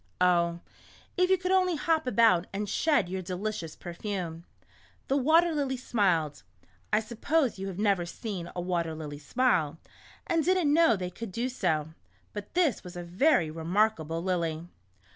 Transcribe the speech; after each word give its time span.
Oh, 0.19 0.61
if 1.15 1.29
you 1.29 1.37
could 1.37 1.51
only 1.51 1.75
hop 1.75 2.07
about 2.07 2.47
and 2.51 2.67
shed 2.67 3.07
your 3.07 3.21
delicious 3.21 3.75
per 3.75 3.93
fume." 3.93 4.45
The 5.09 5.15
Water 5.15 5.53
Lily 5.53 5.77
smiled 5.77 6.41
(I 6.91 6.99
suppose 6.99 7.59
you 7.59 7.67
have 7.67 7.77
never 7.77 8.07
seen 8.07 8.49
a 8.55 8.61
water 8.61 8.95
lily 8.95 9.19
smile, 9.19 9.77
and 10.25 10.43
did 10.43 10.57
n't 10.57 10.73
know 10.73 10.95
they 10.95 11.11
could 11.11 11.31
do 11.31 11.49
so, 11.49 11.89
but 12.33 12.55
this 12.55 12.83
was 12.83 12.95
a 12.95 13.03
very 13.03 13.51
re 13.51 13.63
markable 13.63 14.23
lily). 14.23 14.67